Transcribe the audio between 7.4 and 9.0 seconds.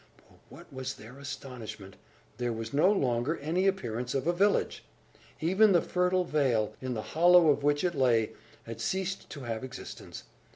of which it lay, had